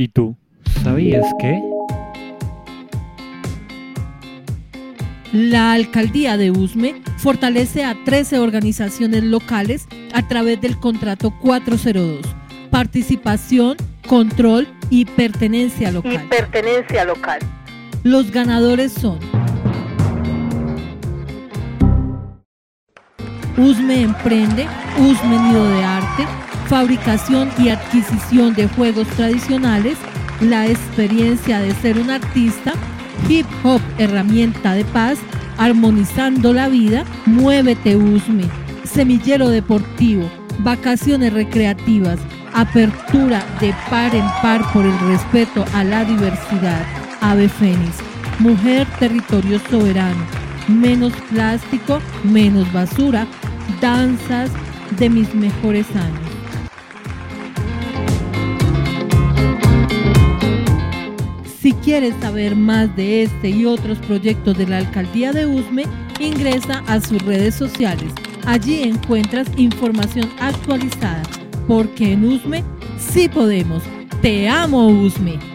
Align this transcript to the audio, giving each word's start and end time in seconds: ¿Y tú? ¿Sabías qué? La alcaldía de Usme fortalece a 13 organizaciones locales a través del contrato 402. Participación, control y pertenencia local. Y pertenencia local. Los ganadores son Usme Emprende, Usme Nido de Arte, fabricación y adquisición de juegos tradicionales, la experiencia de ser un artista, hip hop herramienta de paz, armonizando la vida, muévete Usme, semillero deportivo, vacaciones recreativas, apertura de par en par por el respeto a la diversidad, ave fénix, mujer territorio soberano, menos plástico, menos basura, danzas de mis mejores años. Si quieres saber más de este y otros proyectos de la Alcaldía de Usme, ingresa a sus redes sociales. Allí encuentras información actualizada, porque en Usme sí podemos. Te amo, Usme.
¿Y 0.00 0.08
tú? 0.08 0.34
¿Sabías 0.82 1.26
qué? 1.38 1.60
La 5.30 5.74
alcaldía 5.74 6.38
de 6.38 6.50
Usme 6.50 7.02
fortalece 7.18 7.84
a 7.84 7.94
13 8.06 8.38
organizaciones 8.38 9.24
locales 9.24 9.86
a 10.14 10.26
través 10.26 10.58
del 10.62 10.80
contrato 10.80 11.38
402. 11.42 12.24
Participación, 12.70 13.76
control 14.08 14.68
y 14.88 15.04
pertenencia 15.04 15.92
local. 15.92 16.14
Y 16.14 16.28
pertenencia 16.28 17.04
local. 17.04 17.40
Los 18.02 18.30
ganadores 18.30 18.92
son 18.92 19.18
Usme 23.56 24.02
Emprende, 24.02 24.66
Usme 24.98 25.38
Nido 25.38 25.68
de 25.68 25.84
Arte, 25.84 26.26
fabricación 26.66 27.50
y 27.58 27.68
adquisición 27.68 28.54
de 28.54 28.68
juegos 28.68 29.06
tradicionales, 29.08 29.98
la 30.40 30.66
experiencia 30.66 31.60
de 31.60 31.74
ser 31.74 31.98
un 31.98 32.10
artista, 32.10 32.72
hip 33.28 33.46
hop 33.62 33.80
herramienta 33.98 34.74
de 34.74 34.84
paz, 34.84 35.18
armonizando 35.58 36.52
la 36.52 36.68
vida, 36.68 37.04
muévete 37.26 37.96
Usme, 37.96 38.44
semillero 38.84 39.48
deportivo, 39.48 40.30
vacaciones 40.60 41.32
recreativas, 41.32 42.18
apertura 42.54 43.44
de 43.60 43.74
par 43.90 44.14
en 44.14 44.26
par 44.42 44.62
por 44.72 44.84
el 44.86 44.98
respeto 45.00 45.64
a 45.74 45.84
la 45.84 46.04
diversidad, 46.04 46.84
ave 47.20 47.48
fénix, 47.48 47.96
mujer 48.38 48.86
territorio 48.98 49.60
soberano, 49.70 50.39
menos 50.70 51.12
plástico, 51.30 52.00
menos 52.24 52.72
basura, 52.72 53.26
danzas 53.80 54.50
de 54.98 55.10
mis 55.10 55.34
mejores 55.34 55.86
años. 55.94 56.30
Si 61.60 61.72
quieres 61.74 62.14
saber 62.20 62.56
más 62.56 62.94
de 62.96 63.24
este 63.24 63.50
y 63.50 63.66
otros 63.66 63.98
proyectos 63.98 64.56
de 64.56 64.66
la 64.66 64.78
Alcaldía 64.78 65.32
de 65.32 65.46
Usme, 65.46 65.84
ingresa 66.18 66.82
a 66.86 67.00
sus 67.00 67.20
redes 67.22 67.54
sociales. 67.54 68.12
Allí 68.46 68.82
encuentras 68.82 69.46
información 69.58 70.30
actualizada, 70.40 71.22
porque 71.68 72.12
en 72.12 72.24
Usme 72.24 72.64
sí 72.98 73.28
podemos. 73.28 73.82
Te 74.22 74.48
amo, 74.48 74.88
Usme. 74.88 75.49